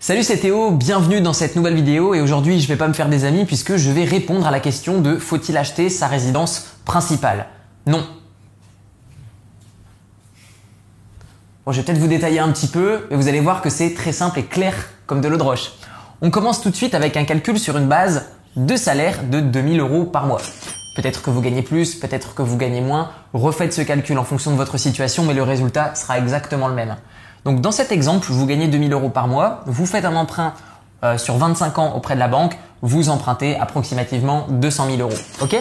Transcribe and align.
Salut 0.00 0.22
c'est 0.22 0.36
Théo, 0.36 0.70
bienvenue 0.70 1.20
dans 1.20 1.32
cette 1.32 1.56
nouvelle 1.56 1.74
vidéo 1.74 2.14
et 2.14 2.20
aujourd'hui 2.20 2.60
je 2.60 2.68
vais 2.68 2.76
pas 2.76 2.86
me 2.86 2.92
faire 2.92 3.08
des 3.08 3.24
amis 3.24 3.44
puisque 3.44 3.74
je 3.74 3.90
vais 3.90 4.04
répondre 4.04 4.46
à 4.46 4.52
la 4.52 4.60
question 4.60 5.00
de 5.00 5.16
faut-il 5.16 5.56
acheter 5.56 5.90
sa 5.90 6.06
résidence 6.06 6.68
principale? 6.84 7.46
Non. 7.84 8.06
Bon, 11.66 11.72
je 11.72 11.80
vais 11.80 11.84
peut-être 11.84 11.98
vous 11.98 12.06
détailler 12.06 12.38
un 12.38 12.52
petit 12.52 12.68
peu, 12.68 13.08
mais 13.10 13.16
vous 13.16 13.26
allez 13.26 13.40
voir 13.40 13.60
que 13.60 13.70
c'est 13.70 13.92
très 13.92 14.12
simple 14.12 14.38
et 14.38 14.44
clair 14.44 14.72
comme 15.06 15.20
de 15.20 15.26
l'eau 15.26 15.36
de 15.36 15.42
roche. 15.42 15.72
On 16.22 16.30
commence 16.30 16.62
tout 16.62 16.70
de 16.70 16.76
suite 16.76 16.94
avec 16.94 17.16
un 17.16 17.24
calcul 17.24 17.58
sur 17.58 17.76
une 17.76 17.88
base 17.88 18.26
de 18.54 18.76
salaire 18.76 19.24
de 19.24 19.40
2000 19.40 19.80
euros 19.80 20.04
par 20.04 20.26
mois. 20.26 20.40
Peut-être 20.94 21.22
que 21.22 21.30
vous 21.30 21.40
gagnez 21.40 21.62
plus, 21.62 21.96
peut-être 21.96 22.36
que 22.36 22.42
vous 22.42 22.56
gagnez 22.56 22.80
moins. 22.80 23.10
Refaites 23.32 23.72
ce 23.72 23.82
calcul 23.82 24.16
en 24.18 24.24
fonction 24.24 24.52
de 24.52 24.56
votre 24.56 24.78
situation, 24.78 25.24
mais 25.24 25.34
le 25.34 25.42
résultat 25.42 25.96
sera 25.96 26.18
exactement 26.18 26.68
le 26.68 26.74
même. 26.74 26.96
Donc 27.44 27.60
dans 27.60 27.72
cet 27.72 27.92
exemple, 27.92 28.28
vous 28.30 28.46
gagnez 28.46 28.68
2000 28.68 28.92
euros 28.92 29.10
par 29.10 29.28
mois, 29.28 29.62
vous 29.66 29.86
faites 29.86 30.04
un 30.04 30.16
emprunt 30.16 30.54
euh, 31.04 31.16
sur 31.18 31.36
25 31.36 31.78
ans 31.78 31.94
auprès 31.94 32.14
de 32.14 32.20
la 32.20 32.28
banque, 32.28 32.58
vous 32.82 33.08
empruntez 33.08 33.56
approximativement 33.56 34.46
200 34.50 34.86
000 34.96 35.00
euros. 35.00 35.18
Ok? 35.40 35.56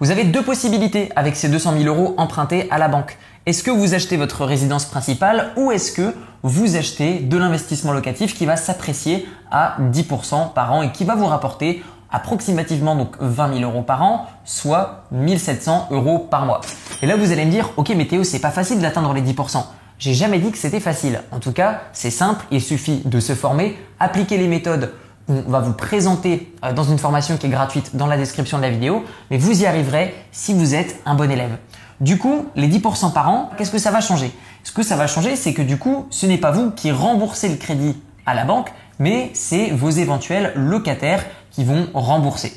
Vous 0.00 0.10
avez 0.10 0.24
deux 0.24 0.42
possibilités 0.42 1.10
avec 1.14 1.36
ces 1.36 1.48
200 1.48 1.74
000 1.78 1.84
euros 1.84 2.14
empruntés 2.18 2.68
à 2.70 2.78
la 2.78 2.88
banque. 2.88 3.16
Est-ce 3.46 3.62
que 3.62 3.70
vous 3.70 3.94
achetez 3.94 4.16
votre 4.16 4.44
résidence 4.44 4.86
principale 4.86 5.52
ou 5.56 5.70
est-ce 5.70 5.92
que 5.92 6.14
vous 6.42 6.76
achetez 6.76 7.20
de 7.20 7.36
l'investissement 7.36 7.92
locatif 7.92 8.34
qui 8.34 8.44
va 8.44 8.56
s'apprécier 8.56 9.28
à 9.50 9.76
10% 9.92 10.52
par 10.52 10.72
an 10.72 10.82
et 10.82 10.90
qui 10.90 11.04
va 11.04 11.14
vous 11.14 11.26
rapporter 11.26 11.82
approximativement 12.10 12.96
donc 12.96 13.16
20 13.20 13.58
000 13.58 13.70
euros 13.70 13.82
par 13.82 14.02
an, 14.02 14.26
soit 14.44 15.04
1700 15.12 15.88
euros 15.90 16.18
par 16.18 16.46
mois? 16.46 16.60
Et 17.02 17.06
là 17.06 17.16
vous 17.16 17.32
allez 17.32 17.44
me 17.44 17.50
dire, 17.50 17.70
ok 17.76 17.92
mais 17.96 18.06
Théo 18.06 18.24
c'est 18.24 18.40
pas 18.40 18.50
facile 18.50 18.80
d'atteindre 18.80 19.12
les 19.12 19.22
10%. 19.22 19.62
J'ai 19.98 20.14
jamais 20.14 20.38
dit 20.38 20.50
que 20.50 20.58
c'était 20.58 20.80
facile. 20.80 21.22
En 21.30 21.38
tout 21.38 21.52
cas, 21.52 21.82
c'est 21.92 22.10
simple, 22.10 22.44
il 22.50 22.60
suffit 22.60 23.02
de 23.04 23.20
se 23.20 23.34
former, 23.34 23.78
appliquer 23.98 24.36
les 24.36 24.48
méthodes 24.48 24.92
on 25.28 25.40
va 25.50 25.60
vous 25.60 25.72
présenter 25.72 26.52
euh, 26.64 26.72
dans 26.72 26.84
une 26.84 26.98
formation 26.98 27.36
qui 27.36 27.46
est 27.46 27.50
gratuite 27.50 27.96
dans 27.96 28.06
la 28.06 28.16
description 28.16 28.58
de 28.58 28.62
la 28.62 28.70
vidéo, 28.70 29.04
mais 29.30 29.38
vous 29.38 29.62
y 29.62 29.66
arriverez 29.66 30.14
si 30.32 30.52
vous 30.52 30.74
êtes 30.74 31.00
un 31.06 31.14
bon 31.14 31.30
élève. 31.30 31.56
Du 32.00 32.18
coup, 32.18 32.46
les 32.56 32.68
10% 32.68 33.12
par 33.12 33.28
an, 33.28 33.50
qu'est-ce 33.56 33.70
que 33.70 33.78
ça 33.78 33.90
va 33.90 34.00
changer? 34.00 34.32
Ce 34.64 34.72
que 34.72 34.82
ça 34.82 34.96
va 34.96 35.06
changer, 35.06 35.36
c'est 35.36 35.54
que 35.54 35.62
du 35.62 35.78
coup, 35.78 36.06
ce 36.10 36.26
n'est 36.26 36.38
pas 36.38 36.50
vous 36.50 36.70
qui 36.70 36.90
remboursez 36.90 37.48
le 37.48 37.56
crédit 37.56 37.96
à 38.26 38.34
la 38.34 38.44
banque, 38.44 38.70
mais 38.98 39.30
c'est 39.32 39.70
vos 39.70 39.90
éventuels 39.90 40.52
locataires 40.56 41.24
qui 41.50 41.64
vont 41.64 41.88
rembourser. 41.94 42.52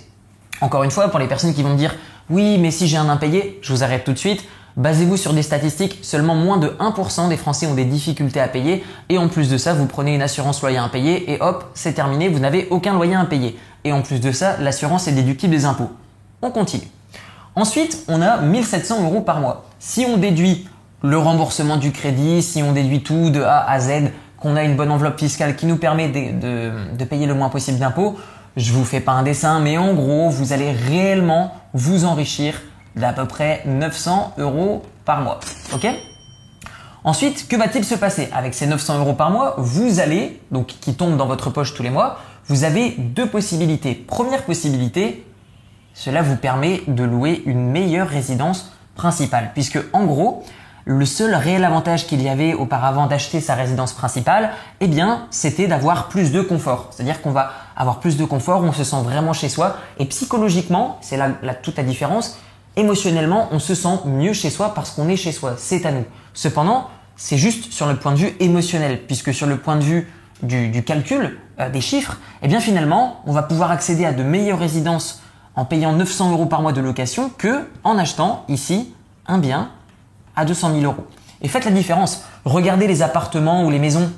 Encore 0.59 0.83
une 0.83 0.91
fois, 0.91 1.09
pour 1.09 1.19
les 1.19 1.27
personnes 1.27 1.53
qui 1.53 1.63
vont 1.63 1.69
me 1.73 1.77
dire 1.77 1.95
oui, 2.29 2.57
mais 2.57 2.72
si 2.72 2.88
j'ai 2.88 2.97
un 2.97 3.07
impayé, 3.07 3.59
je 3.61 3.72
vous 3.72 3.83
arrête 3.83 4.03
tout 4.03 4.11
de 4.11 4.17
suite. 4.17 4.44
Basez-vous 4.78 5.17
sur 5.17 5.33
des 5.33 5.42
statistiques, 5.42 5.97
seulement 6.03 6.36
moins 6.36 6.58
de 6.58 6.67
1% 6.67 7.30
des 7.30 7.38
Français 7.38 7.66
ont 7.66 7.73
des 7.73 7.83
difficultés 7.83 8.39
à 8.39 8.47
payer 8.47 8.84
et 9.09 9.17
en 9.17 9.28
plus 9.28 9.50
de 9.50 9.58
ça, 9.58 9.73
vous 9.73 9.88
prenez 9.88 10.14
une 10.14 10.22
assurance 10.22 10.61
loyer 10.61 10.78
impayé 10.78 11.34
et 11.34 11.42
hop, 11.42 11.66
c'est 11.73 11.94
terminé, 11.94 12.30
vous 12.30 12.38
n'avez 12.38 12.67
aucun 12.69 12.94
loyer 12.94 13.16
impayé. 13.16 13.58
Et 13.86 13.92
en 13.92 14.03
plus 14.03 14.22
de 14.22 14.31
ça, 14.31 14.56
l'assurance 14.59 15.08
est 15.08 15.14
déductible 15.14 15.52
des 15.52 15.66
impôts. 15.66 15.89
On 16.44 16.52
continue. 16.52 16.88
Ensuite, 17.56 18.03
on 18.08 18.22
a 18.22 18.38
1700 18.38 19.03
euros 19.03 19.22
par 19.22 19.39
mois. 19.39 19.66
Si 19.80 20.06
on 20.08 20.17
déduit 20.17 20.67
le 21.02 21.17
remboursement 21.17 21.78
du 21.78 21.91
crédit, 21.91 22.44
si 22.44 22.62
on 22.62 22.72
déduit 22.72 23.02
tout 23.02 23.31
de 23.31 23.41
A 23.41 23.67
à 23.67 23.80
Z, 23.80 24.12
qu'on 24.39 24.56
a 24.56 24.64
une 24.64 24.75
bonne 24.75 24.91
enveloppe 24.91 25.19
fiscale 25.19 25.56
qui 25.56 25.66
nous 25.66 25.78
permet 25.78 26.09
de, 26.09 27.03
payer 27.06 27.25
le 27.25 27.34
moins 27.34 27.50
possible 27.50 27.80
d'impôts, 27.80 28.16
je 28.56 28.72
vous 28.73 28.86
fais 28.86 29.00
pas 29.00 29.14
un 29.14 29.23
dessin, 29.23 29.59
mais 29.59 29.80
en 29.80 29.95
gros, 29.95 30.30
vous 30.30 30.53
allez 30.53 30.72
réellement 30.72 31.56
vous 31.73 32.06
enrichir 32.06 32.62
d'à 32.98 33.14
peu 33.14 33.26
près 33.26 33.62
900 33.66 34.34
euros 34.38 34.84
par 35.06 35.22
mois. 35.22 35.40
Ok? 35.73 35.88
Ensuite, 37.03 37.48
que 37.48 37.56
va-t-il 37.56 37.86
se 37.86 37.95
passer 37.95 38.30
Avec 38.34 38.53
ces 38.53 38.67
900 38.67 39.00
euros 39.00 39.14
par 39.14 39.30
mois, 39.30 39.56
vous 39.58 40.00
allez, 40.00 40.42
donc 40.52 40.67
qui 40.67 40.94
tombent 40.94 41.18
dans 41.18 41.28
votre 41.28 41.50
poche 41.50 41.73
tous 41.73 41.84
les 41.84 41.90
mois, 41.90 42.18
vous 42.48 42.64
avez 42.64 42.95
deux 42.98 43.28
possibilités. 43.28 43.94
Première 43.95 44.44
possibilité, 44.44 45.25
cela 45.94 46.22
vous 46.22 46.36
permet 46.36 46.81
de 46.88 47.03
louer 47.03 47.44
une 47.45 47.72
meilleure 47.72 48.08
résidence 48.08 48.74
principale. 48.96 49.52
Puisque 49.53 49.80
en 49.94 50.06
gros, 50.06 50.44
le 50.86 51.06
seul 51.06 51.36
réel 51.36 51.66
avantage 51.66 52.07
qu'il 52.07 52.22
y 52.22 52.30
avait 52.30 52.53
auparavant 52.53 53.07
d'acheter 53.07 53.41
sa 53.41 53.56
résidence 53.56 53.94
principale, 53.94 54.52
eh 54.80 54.88
bien, 54.88 55.28
c'était 55.31 55.68
d'avoir 55.68 56.07
plus 56.07 56.31
de 56.31 56.41
confort. 56.41 56.88
C'est-à-dire 56.91 57.22
qu'on 57.22 57.31
va 57.31 57.52
avoir 57.75 58.00
plus 58.00 58.16
de 58.16 58.24
confort, 58.24 58.63
on 58.63 58.72
se 58.72 58.86
sent 58.86 59.02
vraiment 59.03 59.34
chez 59.34 59.50
soi. 59.50 59.75
Et 60.00 60.06
psychologiquement, 60.06 60.97
c'est 61.02 61.18
là, 61.18 61.30
là 61.44 61.53
toute 61.53 61.75
la 61.75 61.84
différence, 61.84 62.40
émotionnellement, 62.77 63.49
on 63.51 63.59
se 63.59 63.75
sent 63.75 63.99
mieux 64.05 64.33
chez 64.33 64.49
soi 64.49 64.73
parce 64.73 64.91
qu'on 64.91 65.09
est 65.09 65.17
chez 65.17 65.33
soi, 65.33 65.55
c'est 65.57 65.85
à 65.85 65.91
nous. 65.91 66.05
Cependant, 66.33 66.89
c'est 67.17 67.38
juste 67.38 67.73
sur 67.73 67.88
le 67.88 67.97
point 67.97 68.13
de 68.13 68.17
vue 68.17 68.35
émotionnel, 68.39 69.01
puisque 69.05 69.33
sur 69.33 69.47
le 69.47 69.57
point 69.57 69.75
de 69.75 69.83
vue 69.83 70.11
du, 70.43 70.83
calcul 70.83 71.39
euh, 71.59 71.69
des 71.69 71.81
chiffres, 71.81 72.17
eh 72.43 72.47
bien 72.47 72.59
finalement, 72.59 73.21
on 73.25 73.33
va 73.33 73.41
pouvoir 73.41 73.71
accéder 73.71 74.05
à 74.05 74.13
de 74.13 74.21
meilleures 74.23 74.59
résidences 74.59 75.21
en 75.55 75.65
payant 75.65 75.93
900 75.93 76.31
euros 76.31 76.45
par 76.45 76.61
mois 76.61 76.71
de 76.71 76.81
location 76.81 77.31
que 77.35 77.67
en 77.83 77.97
achetant 77.97 78.45
ici 78.47 78.94
un 79.27 79.39
bien 79.39 79.71
à 80.35 80.45
200 80.45 80.73
000 80.79 80.83
euros. 80.83 81.07
Et 81.41 81.47
faites 81.47 81.65
la 81.65 81.71
différence. 81.71 82.23
Regardez 82.45 82.88
les 82.88 83.01
appartements 83.01 83.65
ou 83.65 83.71
les 83.71 83.79
maisons 83.79 84.11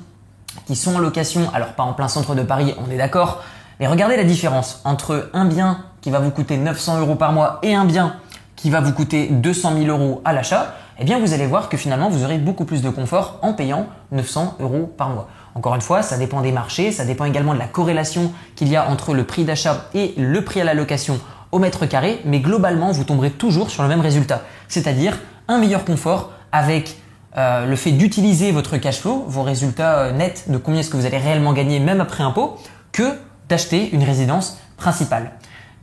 qui 0.66 0.76
sont 0.76 0.94
en 0.94 0.98
location, 0.98 1.48
alors 1.54 1.72
pas 1.72 1.82
en 1.82 1.94
plein 1.94 2.08
centre 2.08 2.34
de 2.34 2.42
Paris, 2.42 2.74
on 2.86 2.90
est 2.90 2.98
d'accord, 2.98 3.42
mais 3.78 3.86
regardez 3.86 4.16
la 4.16 4.24
différence 4.24 4.82
entre 4.84 5.30
un 5.32 5.46
bien 5.46 5.84
qui 6.02 6.10
va 6.10 6.18
vous 6.18 6.30
coûter 6.30 6.58
900 6.58 7.00
euros 7.00 7.14
par 7.14 7.32
mois 7.32 7.58
et 7.62 7.74
un 7.74 7.86
bien 7.86 8.16
qui 8.60 8.70
va 8.70 8.80
vous 8.80 8.92
coûter 8.92 9.28
200 9.28 9.72
000 9.84 9.86
euros 9.86 10.20
à 10.24 10.32
l'achat, 10.32 10.74
eh 10.98 11.04
bien 11.04 11.18
vous 11.18 11.32
allez 11.32 11.46
voir 11.46 11.68
que 11.68 11.76
finalement 11.76 12.10
vous 12.10 12.24
aurez 12.24 12.38
beaucoup 12.38 12.64
plus 12.64 12.82
de 12.82 12.90
confort 12.90 13.38
en 13.42 13.54
payant 13.54 13.86
900 14.12 14.56
euros 14.60 14.92
par 14.96 15.08
mois. 15.08 15.28
Encore 15.54 15.74
une 15.74 15.80
fois, 15.80 16.02
ça 16.02 16.18
dépend 16.18 16.42
des 16.42 16.52
marchés, 16.52 16.92
ça 16.92 17.04
dépend 17.04 17.24
également 17.24 17.54
de 17.54 17.58
la 17.58 17.66
corrélation 17.66 18.32
qu'il 18.54 18.68
y 18.68 18.76
a 18.76 18.88
entre 18.88 19.14
le 19.14 19.24
prix 19.24 19.44
d'achat 19.44 19.88
et 19.94 20.14
le 20.16 20.44
prix 20.44 20.60
à 20.60 20.64
la 20.64 20.74
location 20.74 21.18
au 21.52 21.58
mètre 21.58 21.86
carré, 21.86 22.20
mais 22.24 22.40
globalement 22.40 22.92
vous 22.92 23.04
tomberez 23.04 23.30
toujours 23.30 23.70
sur 23.70 23.82
le 23.82 23.88
même 23.88 24.00
résultat, 24.00 24.42
c'est-à-dire 24.68 25.18
un 25.48 25.58
meilleur 25.58 25.84
confort 25.84 26.30
avec 26.52 26.98
euh, 27.36 27.66
le 27.66 27.76
fait 27.76 27.92
d'utiliser 27.92 28.52
votre 28.52 28.76
cash 28.76 29.00
flow, 29.00 29.24
vos 29.26 29.42
résultats 29.42 29.98
euh, 29.98 30.12
nets 30.12 30.44
de 30.48 30.58
combien 30.58 30.80
est-ce 30.80 30.90
que 30.90 30.96
vous 30.96 31.06
allez 31.06 31.18
réellement 31.18 31.52
gagner 31.52 31.80
même 31.80 32.00
après 32.00 32.22
impôt, 32.22 32.58
que 32.92 33.14
d'acheter 33.48 33.90
une 33.92 34.04
résidence 34.04 34.58
principale. 34.76 35.32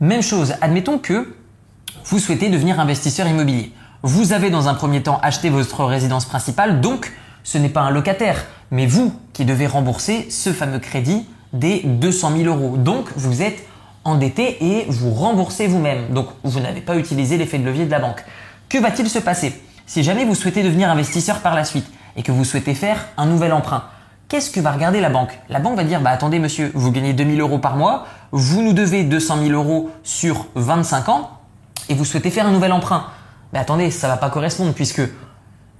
Même 0.00 0.22
chose, 0.22 0.54
admettons 0.60 0.98
que 0.98 1.34
vous 2.08 2.18
souhaitez 2.18 2.48
devenir 2.48 2.80
investisseur 2.80 3.26
immobilier. 3.26 3.70
Vous 4.02 4.32
avez 4.32 4.48
dans 4.48 4.66
un 4.66 4.72
premier 4.72 5.02
temps 5.02 5.20
acheté 5.22 5.50
votre 5.50 5.84
résidence 5.84 6.24
principale, 6.24 6.80
donc 6.80 7.12
ce 7.44 7.58
n'est 7.58 7.68
pas 7.68 7.82
un 7.82 7.90
locataire, 7.90 8.46
mais 8.70 8.86
vous 8.86 9.12
qui 9.34 9.44
devez 9.44 9.66
rembourser 9.66 10.30
ce 10.30 10.54
fameux 10.54 10.78
crédit 10.78 11.26
des 11.52 11.82
200 11.84 12.32
000 12.38 12.44
euros. 12.44 12.78
Donc 12.78 13.10
vous 13.14 13.42
êtes 13.42 13.62
endetté 14.04 14.56
et 14.64 14.86
vous 14.88 15.10
remboursez 15.10 15.66
vous-même. 15.66 16.08
Donc 16.08 16.28
vous 16.44 16.60
n'avez 16.60 16.80
pas 16.80 16.96
utilisé 16.96 17.36
l'effet 17.36 17.58
de 17.58 17.66
levier 17.66 17.84
de 17.84 17.90
la 17.90 18.00
banque. 18.00 18.24
Que 18.70 18.78
va-t-il 18.78 19.10
se 19.10 19.18
passer 19.18 19.52
si 19.86 20.02
jamais 20.02 20.24
vous 20.24 20.34
souhaitez 20.34 20.62
devenir 20.62 20.90
investisseur 20.90 21.40
par 21.40 21.54
la 21.54 21.64
suite 21.64 21.90
et 22.16 22.22
que 22.22 22.32
vous 22.32 22.44
souhaitez 22.44 22.72
faire 22.72 23.04
un 23.18 23.26
nouvel 23.26 23.52
emprunt? 23.52 23.84
Qu'est-ce 24.28 24.50
que 24.50 24.60
va 24.60 24.72
regarder 24.72 25.02
la 25.02 25.10
banque? 25.10 25.38
La 25.50 25.58
banque 25.58 25.76
va 25.76 25.84
dire 25.84 26.00
bah 26.00 26.10
attendez 26.10 26.38
monsieur, 26.38 26.72
vous 26.74 26.90
gagnez 26.90 27.12
2000 27.12 27.38
euros 27.42 27.58
par 27.58 27.76
mois, 27.76 28.06
vous 28.32 28.62
nous 28.62 28.72
devez 28.72 29.04
200 29.04 29.42
000 29.42 29.52
euros 29.52 29.90
sur 30.02 30.46
25 30.54 31.10
ans, 31.10 31.37
et 31.88 31.94
vous 31.94 32.04
souhaitez 32.04 32.30
faire 32.30 32.46
un 32.46 32.52
nouvel 32.52 32.72
emprunt. 32.72 33.06
Mais 33.52 33.58
attendez, 33.58 33.90
ça 33.90 34.08
va 34.08 34.16
pas 34.16 34.30
correspondre 34.30 34.72
puisque 34.72 35.02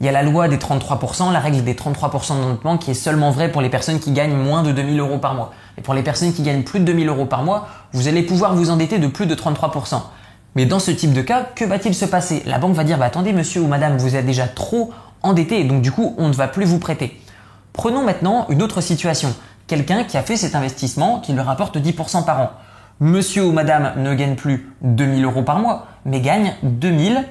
il 0.00 0.06
y 0.06 0.08
a 0.08 0.12
la 0.12 0.22
loi 0.22 0.48
des 0.48 0.58
33%, 0.58 1.32
la 1.32 1.40
règle 1.40 1.64
des 1.64 1.74
33% 1.74 2.28
d'endettement 2.40 2.78
qui 2.78 2.92
est 2.92 2.94
seulement 2.94 3.30
vraie 3.30 3.50
pour 3.50 3.60
les 3.60 3.68
personnes 3.68 3.98
qui 3.98 4.12
gagnent 4.12 4.36
moins 4.36 4.62
de 4.62 4.70
2000 4.70 4.98
euros 5.00 5.18
par 5.18 5.34
mois. 5.34 5.52
Et 5.76 5.80
pour 5.80 5.94
les 5.94 6.02
personnes 6.02 6.32
qui 6.32 6.42
gagnent 6.42 6.62
plus 6.62 6.80
de 6.80 6.84
2000 6.84 7.08
euros 7.08 7.26
par 7.26 7.42
mois, 7.42 7.68
vous 7.92 8.06
allez 8.06 8.22
pouvoir 8.22 8.54
vous 8.54 8.70
endetter 8.70 8.98
de 8.98 9.08
plus 9.08 9.26
de 9.26 9.34
33%. 9.34 10.00
Mais 10.54 10.66
dans 10.66 10.78
ce 10.78 10.92
type 10.92 11.12
de 11.12 11.20
cas, 11.20 11.42
que 11.54 11.64
va-t-il 11.64 11.94
se 11.94 12.04
passer? 12.04 12.42
La 12.46 12.58
banque 12.58 12.74
va 12.74 12.84
dire, 12.84 12.96
bah 12.96 13.06
attendez 13.06 13.32
monsieur 13.32 13.60
ou 13.60 13.66
madame, 13.66 13.98
vous 13.98 14.14
êtes 14.16 14.26
déjà 14.26 14.46
trop 14.46 14.92
endetté 15.22 15.60
et 15.60 15.64
donc 15.64 15.82
du 15.82 15.90
coup, 15.90 16.14
on 16.16 16.28
ne 16.28 16.32
va 16.32 16.48
plus 16.48 16.64
vous 16.64 16.78
prêter. 16.78 17.20
Prenons 17.72 18.04
maintenant 18.04 18.46
une 18.48 18.62
autre 18.62 18.80
situation. 18.80 19.34
Quelqu'un 19.66 20.04
qui 20.04 20.16
a 20.16 20.22
fait 20.22 20.36
cet 20.36 20.54
investissement 20.54 21.20
qui 21.20 21.32
lui 21.32 21.40
rapporte 21.40 21.76
10% 21.76 22.24
par 22.24 22.40
an 22.40 22.50
monsieur 23.00 23.44
ou 23.44 23.52
madame 23.52 23.92
ne 23.96 24.14
gagne 24.14 24.34
plus 24.34 24.72
2000 24.82 25.24
euros 25.24 25.42
par 25.42 25.58
mois, 25.58 25.86
mais 26.04 26.20
gagne 26.20 26.54
2000 26.62 27.24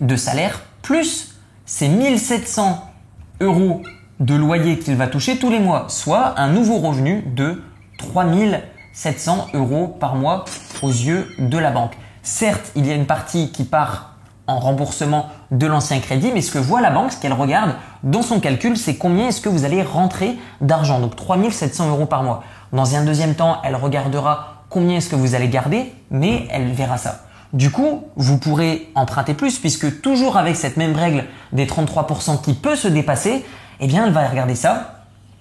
de 0.00 0.16
salaire 0.16 0.60
plus 0.82 1.36
ces 1.64 1.88
1700 1.88 2.92
euros 3.40 3.82
de 4.20 4.34
loyer 4.34 4.78
qu'il 4.78 4.96
va 4.96 5.08
toucher 5.08 5.38
tous 5.38 5.50
les 5.50 5.58
mois, 5.58 5.86
soit 5.88 6.38
un 6.38 6.48
nouveau 6.48 6.78
revenu 6.78 7.22
de 7.34 7.62
3700 7.98 9.48
euros 9.54 9.88
par 9.88 10.14
mois 10.14 10.44
aux 10.82 10.90
yeux 10.90 11.28
de 11.38 11.58
la 11.58 11.70
banque. 11.70 11.96
Certes, 12.22 12.72
il 12.76 12.86
y 12.86 12.90
a 12.90 12.94
une 12.94 13.06
partie 13.06 13.52
qui 13.52 13.64
part 13.64 14.16
en 14.46 14.58
remboursement 14.58 15.28
de 15.50 15.66
l'ancien 15.66 15.98
crédit, 15.98 16.30
mais 16.32 16.40
ce 16.40 16.52
que 16.52 16.58
voit 16.58 16.80
la 16.80 16.90
banque, 16.90 17.12
ce 17.12 17.20
qu'elle 17.20 17.32
regarde 17.32 17.74
dans 18.04 18.22
son 18.22 18.40
calcul, 18.40 18.76
c'est 18.76 18.96
combien 18.96 19.28
est-ce 19.28 19.40
que 19.40 19.48
vous 19.48 19.64
allez 19.64 19.82
rentrer 19.82 20.38
d'argent, 20.60 21.00
donc 21.00 21.16
3700 21.16 21.90
euros 21.90 22.06
par 22.06 22.22
mois. 22.22 22.44
Dans 22.72 22.94
un 22.94 23.04
deuxième 23.04 23.34
temps, 23.34 23.58
elle 23.64 23.74
regardera 23.74 24.55
combien 24.76 24.98
est-ce 24.98 25.08
que 25.08 25.16
vous 25.16 25.34
allez 25.34 25.48
garder, 25.48 25.90
mais 26.10 26.46
elle 26.50 26.70
verra 26.72 26.98
ça. 26.98 27.22
Du 27.54 27.70
coup, 27.70 28.04
vous 28.16 28.36
pourrez 28.36 28.90
emprunter 28.94 29.32
plus 29.32 29.58
puisque 29.58 30.02
toujours 30.02 30.36
avec 30.36 30.54
cette 30.54 30.76
même 30.76 30.94
règle 30.94 31.24
des 31.52 31.64
33% 31.64 32.42
qui 32.42 32.52
peut 32.52 32.76
se 32.76 32.86
dépasser, 32.86 33.42
eh 33.80 33.86
bien, 33.86 34.04
elle 34.04 34.12
va 34.12 34.28
regarder 34.28 34.54
ça 34.54 34.96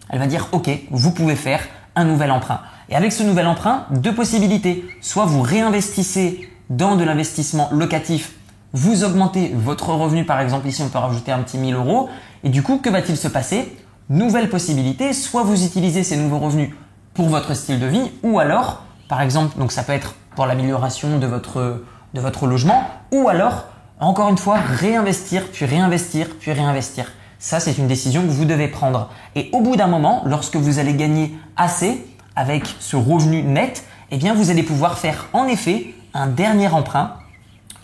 elle 0.10 0.20
va 0.20 0.28
dire 0.28 0.48
OK, 0.52 0.70
vous 0.92 1.12
pouvez 1.12 1.36
faire 1.36 1.62
un 1.96 2.06
nouvel 2.06 2.32
emprunt. 2.32 2.62
Et 2.90 2.96
avec 2.96 3.12
ce 3.12 3.24
nouvel 3.24 3.48
emprunt, 3.48 3.86
deux 3.90 4.14
possibilités. 4.14 4.86
Soit 5.02 5.26
vous 5.26 5.42
réinvestissez 5.42 6.50
dans 6.70 6.96
de 6.96 7.04
l'investissement 7.04 7.70
locatif, 7.72 8.34
vous 8.74 9.04
augmentez 9.04 9.52
votre 9.56 9.90
revenu, 9.90 10.26
par 10.26 10.40
exemple 10.42 10.68
ici 10.68 10.81
on 10.81 10.90
peut 10.90 11.00
rajouter 11.00 11.31
un 11.31 11.40
petit 11.40 11.58
1000 11.58 11.76
euros, 11.76 12.10
et 12.44 12.50
du 12.50 12.64
coup 12.64 12.78
que 12.78 12.90
va-t-il 12.90 13.18
se 13.18 13.28
passer? 13.28 13.76
Nouvelle 14.10 14.50
possibilité, 14.50 15.14
soit 15.14 15.44
vous 15.44 15.66
utilisez 15.66 16.04
ces 16.04 16.18
nouveaux 16.18 16.40
revenus 16.40 16.72
pour 17.14 17.30
votre 17.30 17.54
style 17.54 17.80
de 17.80 17.88
vie, 17.88 18.12
ou 18.24 18.40
alors, 18.40 18.84
par 19.07 19.22
exemple, 19.22 19.57
donc 19.57 19.72
ça 19.72 19.84
peut 19.84 19.94
être 19.94 20.16
pour 20.36 20.46
l'amélioration 20.46 21.18
de 21.18 21.28
votre, 21.28 22.48
logement, 22.48 22.88
ou 23.12 23.30
alors, 23.30 23.66
encore 24.00 24.30
une 24.30 24.38
fois, 24.38 24.57
réinvestir, 24.57 25.50
puis 25.52 25.66
réinvestir, 25.66 26.28
puis 26.40 26.52
réinvestir. 26.52 27.12
Ça, 27.40 27.60
c'est 27.60 27.78
une 27.78 27.88
décision 27.88 28.22
que 28.22 28.31
vous 28.31 28.46
devez 28.46 28.68
prendre. 28.68 29.10
Et 29.36 29.50
au 29.54 29.62
bout 29.62 29.75
d'un 29.75 29.88
moment, 29.88 30.24
lorsque 30.25 30.56
vous 30.56 30.80
allez 30.80 30.94
gagner 30.94 31.38
assez 31.56 32.06
avec 32.36 32.66
ce 32.80 32.96
revenu 32.96 33.44
net, 33.44 33.86
eh 34.12 34.18
bien, 34.18 34.34
vous 34.34 34.50
allez 34.50 34.63
pouvoir 34.63 34.98
faire 34.98 35.28
en 35.34 35.48
effet 35.48 35.94
un 36.13 36.28
dernier 36.28 36.68
emprunt 36.68 37.13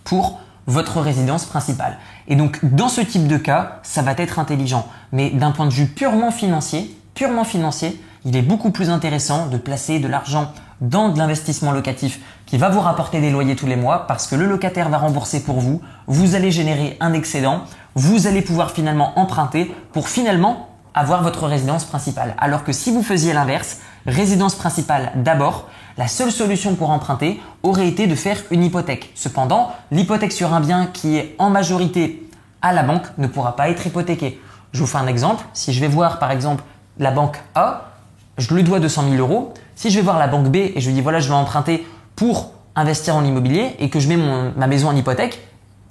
pour 0.04 0.40
votre 0.68 1.02
résidence 1.02 1.46
principale. 1.46 1.98
Et 2.28 2.36
donc, 2.36 2.60
dans 2.64 2.90
ce 2.90 3.02
type 3.02 3.28
de 3.28 3.38
cas, 3.38 3.80
ça 3.84 4.02
va 4.02 4.14
être 4.18 4.40
intelligent. 4.40 4.88
Mais 5.12 5.30
d'un 5.30 5.52
point 5.52 5.66
de 5.66 5.74
vue 5.74 5.88
purement 5.88 6.32
financier, 6.32 6.96
purement 7.14 7.44
financier, 7.44 8.02
il 8.26 8.36
est 8.36 8.42
beaucoup 8.42 8.72
plus 8.72 8.90
intéressant 8.90 9.48
de 9.48 9.58
placer 9.58 10.00
de 10.00 10.08
l'argent 10.08 10.54
dans 10.82 11.10
de 11.10 11.18
l'investissement 11.18 11.72
locatif 11.72 12.20
qui 12.46 12.58
va 12.58 12.70
vous 12.70 12.80
rapporter 12.80 13.22
des 13.22 13.30
loyers 13.30 13.56
tous 13.56 13.68
les 13.68 13.76
mois 13.76 14.08
parce 14.08 14.28
que 14.28 14.36
le 14.36 14.48
locataire 14.48 14.90
va 14.90 14.98
rembourser 14.98 15.44
pour 15.44 15.60
vous, 15.60 15.82
vous 16.08 16.36
allez 16.36 16.52
générer 16.52 16.98
un 17.00 17.14
excédent, 17.14 17.62
vous 17.96 18.28
allez 18.28 18.42
pouvoir 18.42 18.72
finalement 18.72 19.18
emprunter 19.18 19.74
pour 19.94 20.10
finalement 20.10 20.70
avoir 20.94 21.24
votre 21.24 21.48
résidence 21.48 21.86
principale. 21.86 22.36
Alors 22.38 22.64
que 22.64 22.74
si 22.74 22.92
vous 22.92 23.04
faisiez 23.04 23.32
l'inverse, 23.32 23.78
résidence 24.06 24.56
principale 24.56 25.12
d'abord, 25.16 25.70
la 25.98 26.08
seule 26.08 26.32
solution 26.32 26.76
pour 26.76 26.90
emprunter 26.90 27.40
aurait 27.64 27.88
été 27.88 28.08
de 28.08 28.16
faire 28.16 28.38
une 28.50 28.64
hypothèque. 28.64 29.12
Cependant, 29.16 29.72
l'hypothèque 29.92 30.32
sur 30.32 30.54
un 30.54 30.60
bien 30.60 30.88
qui 30.88 31.18
est 31.18 31.36
en 31.38 31.50
majorité 31.50 32.28
à 32.62 32.74
la 32.74 32.84
banque 32.84 33.06
ne 33.18 33.28
pourra 33.28 33.56
pas 33.56 33.70
être 33.70 33.86
hypothéquée. 33.86 34.42
Je 34.74 34.80
vous 34.80 34.88
fais 34.88 34.98
un 34.98 35.08
exemple. 35.08 35.46
Si 35.54 35.74
je 35.74 35.80
vais 35.80 35.88
voir 35.88 36.18
par 36.20 36.32
exemple 36.32 36.64
la 36.98 37.12
banque 37.12 37.40
A, 37.56 37.91
je 38.38 38.54
lui 38.54 38.64
dois 38.64 38.80
200 38.80 39.10
000 39.10 39.16
euros. 39.16 39.54
Si 39.76 39.90
je 39.90 39.98
vais 39.98 40.02
voir 40.02 40.20
la 40.20 40.28
banque 40.28 40.50
B 40.50 40.56
et 40.56 40.74
je 40.78 40.88
lui 40.88 40.94
dis 40.94 41.02
voilà, 41.02 41.20
je 41.20 41.28
vais 41.28 41.36
emprunter 41.36 41.86
pour 42.16 42.52
investir 42.76 43.16
en 43.16 43.24
immobilier 43.24 43.76
et 43.80 43.90
que 43.90 44.00
je 44.00 44.08
mets 44.08 44.18
ma 44.18 44.68
maison 44.68 44.90
en 44.90 44.96
hypothèque, 44.96 45.40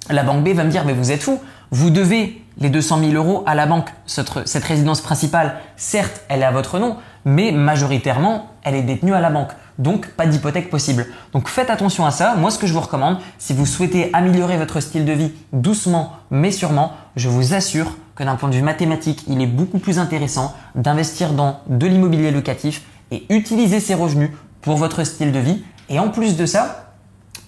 la 0.09 0.23
banque 0.23 0.43
B 0.43 0.49
va 0.49 0.63
me 0.63 0.69
dire 0.69 0.83
mais 0.85 0.93
vous 0.93 1.11
êtes 1.11 1.21
fou, 1.21 1.39
vous 1.71 1.89
devez 1.89 2.41
les 2.57 2.69
200 2.69 2.99
000 2.99 3.11
euros 3.13 3.43
à 3.45 3.55
la 3.55 3.65
banque. 3.65 3.89
Cette, 4.05 4.47
cette 4.47 4.63
résidence 4.63 5.01
principale, 5.01 5.55
certes, 5.77 6.21
elle 6.27 6.41
est 6.41 6.45
à 6.45 6.51
votre 6.51 6.79
nom, 6.79 6.97
mais 7.25 7.51
majoritairement, 7.51 8.47
elle 8.63 8.75
est 8.75 8.83
détenue 8.83 9.13
à 9.13 9.21
la 9.21 9.29
banque. 9.29 9.51
Donc, 9.79 10.07
pas 10.11 10.25
d'hypothèque 10.25 10.69
possible. 10.69 11.07
Donc, 11.33 11.47
faites 11.47 11.69
attention 11.69 12.05
à 12.05 12.11
ça. 12.11 12.35
Moi, 12.35 12.51
ce 12.51 12.59
que 12.59 12.67
je 12.67 12.73
vous 12.73 12.79
recommande, 12.79 13.17
si 13.37 13.53
vous 13.53 13.65
souhaitez 13.65 14.09
améliorer 14.13 14.57
votre 14.57 14.79
style 14.79 15.05
de 15.05 15.13
vie 15.13 15.31
doucement 15.53 16.13
mais 16.31 16.51
sûrement, 16.51 16.93
je 17.17 17.29
vous 17.29 17.53
assure 17.53 17.97
que 18.15 18.23
d'un 18.23 18.35
point 18.35 18.49
de 18.49 18.55
vue 18.55 18.61
mathématique, 18.61 19.25
il 19.27 19.41
est 19.41 19.47
beaucoup 19.47 19.79
plus 19.79 19.99
intéressant 19.99 20.55
d'investir 20.75 21.33
dans 21.33 21.59
de 21.67 21.85
l'immobilier 21.85 22.31
locatif 22.31 22.83
et 23.11 23.25
utiliser 23.29 23.79
ces 23.79 23.93
revenus 23.93 24.31
pour 24.61 24.77
votre 24.77 25.03
style 25.03 25.31
de 25.31 25.39
vie. 25.39 25.63
Et 25.89 25.99
en 25.99 26.09
plus 26.09 26.37
de 26.37 26.45
ça, 26.45 26.90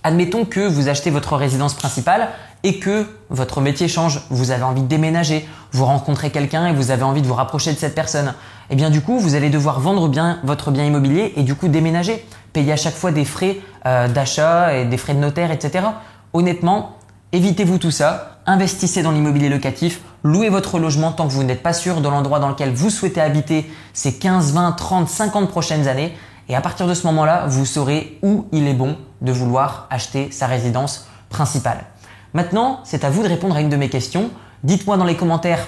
admettons 0.03 0.45
que 0.45 0.59
vous 0.59 0.89
achetez 0.89 1.09
votre 1.09 1.35
résidence 1.35 1.73
principale 1.73 2.29
et 2.63 2.79
que 2.79 3.05
votre 3.29 3.61
métier 3.61 3.87
change, 3.87 4.21
vous 4.29 4.51
avez 4.51 4.63
envie 4.63 4.81
de 4.81 4.87
déménager, 4.87 5.47
vous 5.71 5.85
rencontrez 5.85 6.29
quelqu'un 6.29 6.67
et 6.67 6.73
vous 6.73 6.91
avez 6.91 7.03
envie 7.03 7.21
de 7.21 7.27
vous 7.27 7.33
rapprocher 7.33 7.73
de 7.73 7.77
cette 7.77 7.95
personne, 7.95 8.27
et 8.69 8.73
eh 8.73 8.75
bien 8.75 8.89
du 8.89 9.01
coup, 9.01 9.19
vous 9.19 9.35
allez 9.35 9.49
devoir 9.49 9.81
vendre 9.81 10.07
bien 10.07 10.39
votre 10.43 10.71
bien 10.71 10.85
immobilier 10.85 11.33
et 11.35 11.43
du 11.43 11.55
coup 11.55 11.67
déménager, 11.67 12.25
payer 12.53 12.71
à 12.71 12.77
chaque 12.77 12.95
fois 12.95 13.11
des 13.11 13.25
frais 13.25 13.57
euh, 13.85 14.07
d'achat 14.07 14.73
et 14.77 14.85
des 14.85 14.97
frais 14.97 15.13
de 15.13 15.19
notaire, 15.19 15.51
etc. 15.51 15.85
Honnêtement, 16.31 16.97
évitez-vous 17.33 17.77
tout 17.77 17.91
ça, 17.91 18.39
investissez 18.45 19.03
dans 19.03 19.11
l'immobilier 19.11 19.49
locatif, 19.49 19.99
louez 20.23 20.49
votre 20.49 20.79
logement 20.79 21.11
tant 21.11 21.27
que 21.27 21.33
vous 21.33 21.43
n'êtes 21.43 21.61
pas 21.61 21.73
sûr 21.73 21.99
de 21.99 22.07
l'endroit 22.07 22.39
dans 22.39 22.49
lequel 22.49 22.73
vous 22.73 22.89
souhaitez 22.89 23.19
habiter 23.19 23.69
ces 23.91 24.17
15, 24.17 24.53
20, 24.53 24.71
30, 24.73 25.09
50 25.09 25.49
prochaines 25.49 25.87
années. 25.87 26.15
Et 26.49 26.55
à 26.55 26.61
partir 26.61 26.87
de 26.87 26.93
ce 26.93 27.07
moment-là, 27.07 27.45
vous 27.47 27.65
saurez 27.65 28.19
où 28.21 28.47
il 28.51 28.67
est 28.67 28.73
bon 28.73 28.97
de 29.21 29.31
vouloir 29.31 29.87
acheter 29.89 30.31
sa 30.31 30.47
résidence 30.47 31.07
principale. 31.29 31.85
Maintenant, 32.33 32.79
c'est 32.83 33.03
à 33.03 33.09
vous 33.09 33.23
de 33.23 33.27
répondre 33.27 33.55
à 33.55 33.61
une 33.61 33.69
de 33.69 33.75
mes 33.75 33.89
questions. 33.89 34.29
Dites-moi 34.63 34.97
dans 34.97 35.05
les 35.05 35.15
commentaires 35.15 35.67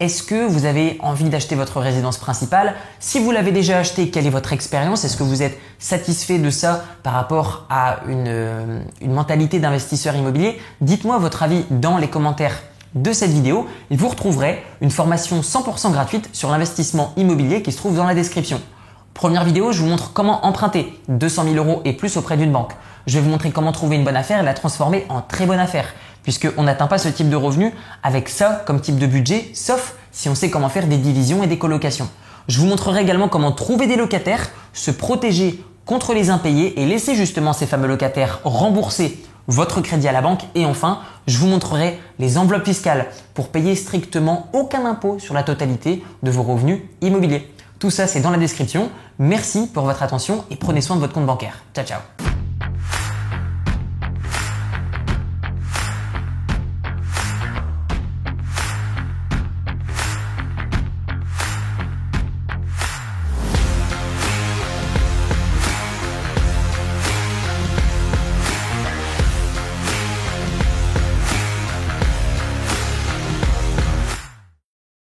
est-ce 0.00 0.24
que 0.24 0.48
vous 0.48 0.64
avez 0.64 0.98
envie 1.00 1.28
d'acheter 1.28 1.54
votre 1.54 1.78
résidence 1.78 2.18
principale 2.18 2.74
Si 2.98 3.20
vous 3.20 3.30
l'avez 3.30 3.52
déjà 3.52 3.78
acheté, 3.78 4.10
quelle 4.10 4.26
est 4.26 4.30
votre 4.30 4.52
expérience 4.52 5.04
Est-ce 5.04 5.16
que 5.16 5.22
vous 5.22 5.42
êtes 5.42 5.56
satisfait 5.78 6.40
de 6.40 6.50
ça 6.50 6.82
par 7.04 7.12
rapport 7.12 7.66
à 7.70 8.00
une, 8.08 8.26
euh, 8.26 8.80
une 9.00 9.12
mentalité 9.12 9.60
d'investisseur 9.60 10.16
immobilier 10.16 10.58
Dites-moi 10.80 11.18
votre 11.18 11.44
avis 11.44 11.64
dans 11.70 11.98
les 11.98 12.08
commentaires 12.08 12.62
de 12.96 13.12
cette 13.12 13.30
vidéo 13.30 13.68
et 13.92 13.96
vous 13.96 14.08
retrouverez 14.08 14.64
une 14.80 14.90
formation 14.90 15.40
100% 15.40 15.92
gratuite 15.92 16.28
sur 16.32 16.50
l'investissement 16.50 17.12
immobilier 17.16 17.62
qui 17.62 17.70
se 17.70 17.76
trouve 17.76 17.94
dans 17.94 18.06
la 18.06 18.16
description. 18.16 18.60
Première 19.14 19.44
vidéo, 19.44 19.72
je 19.72 19.82
vous 19.82 19.88
montre 19.88 20.12
comment 20.14 20.46
emprunter 20.46 20.98
200 21.08 21.44
000 21.44 21.56
euros 21.56 21.82
et 21.84 21.92
plus 21.92 22.16
auprès 22.16 22.36
d'une 22.36 22.50
banque. 22.50 22.72
Je 23.06 23.18
vais 23.18 23.24
vous 23.24 23.30
montrer 23.30 23.50
comment 23.50 23.70
trouver 23.70 23.96
une 23.96 24.04
bonne 24.04 24.16
affaire 24.16 24.40
et 24.40 24.44
la 24.44 24.54
transformer 24.54 25.04
en 25.10 25.20
très 25.20 25.44
bonne 25.44 25.58
affaire, 25.58 25.92
puisqu'on 26.22 26.62
n'atteint 26.62 26.86
pas 26.86 26.98
ce 26.98 27.08
type 27.08 27.28
de 27.28 27.36
revenu 27.36 27.74
avec 28.02 28.28
ça 28.28 28.62
comme 28.66 28.80
type 28.80 28.98
de 28.98 29.06
budget, 29.06 29.50
sauf 29.52 29.96
si 30.12 30.28
on 30.28 30.34
sait 30.34 30.50
comment 30.50 30.70
faire 30.70 30.86
des 30.86 30.96
divisions 30.96 31.42
et 31.42 31.46
des 31.46 31.58
colocations. 31.58 32.08
Je 32.48 32.58
vous 32.58 32.66
montrerai 32.66 33.02
également 33.02 33.28
comment 33.28 33.52
trouver 33.52 33.86
des 33.86 33.96
locataires, 33.96 34.50
se 34.72 34.90
protéger 34.90 35.62
contre 35.84 36.14
les 36.14 36.30
impayés 36.30 36.80
et 36.80 36.86
laisser 36.86 37.14
justement 37.14 37.52
ces 37.52 37.66
fameux 37.66 37.88
locataires 37.88 38.40
rembourser 38.44 39.22
votre 39.46 39.82
crédit 39.82 40.08
à 40.08 40.12
la 40.12 40.22
banque. 40.22 40.42
Et 40.54 40.64
enfin, 40.64 41.00
je 41.26 41.36
vous 41.38 41.48
montrerai 41.48 42.00
les 42.18 42.38
enveloppes 42.38 42.64
fiscales 42.64 43.06
pour 43.34 43.48
payer 43.48 43.76
strictement 43.76 44.48
aucun 44.52 44.86
impôt 44.86 45.18
sur 45.18 45.34
la 45.34 45.42
totalité 45.42 46.02
de 46.22 46.30
vos 46.30 46.42
revenus 46.42 46.80
immobiliers. 47.02 47.52
Tout 47.82 47.90
ça, 47.90 48.06
c'est 48.06 48.20
dans 48.20 48.30
la 48.30 48.38
description. 48.38 48.92
Merci 49.18 49.66
pour 49.66 49.82
votre 49.82 50.04
attention 50.04 50.44
et 50.52 50.54
prenez 50.54 50.80
soin 50.80 50.94
de 50.94 51.00
votre 51.00 51.14
compte 51.14 51.26
bancaire. 51.26 51.64
Ciao, 51.74 51.84
ciao 51.84 52.31